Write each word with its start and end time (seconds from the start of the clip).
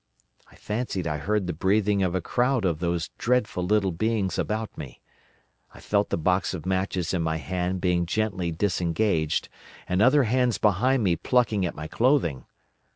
I 0.49 0.55
fancied 0.55 1.05
I 1.05 1.17
heard 1.17 1.45
the 1.45 1.53
breathing 1.53 2.01
of 2.01 2.15
a 2.15 2.21
crowd 2.21 2.65
of 2.65 2.79
those 2.79 3.11
dreadful 3.19 3.63
little 3.63 3.91
beings 3.91 4.39
about 4.39 4.75
me. 4.75 4.99
I 5.75 5.79
felt 5.79 6.09
the 6.09 6.17
box 6.17 6.55
of 6.55 6.65
matches 6.65 7.13
in 7.13 7.21
my 7.21 7.37
hand 7.37 7.81
being 7.81 8.07
gently 8.07 8.49
disengaged, 8.51 9.47
and 9.87 10.01
other 10.01 10.23
hands 10.23 10.57
behind 10.57 11.03
me 11.03 11.15
plucking 11.17 11.67
at 11.67 11.75
my 11.75 11.85
clothing. 11.87 12.45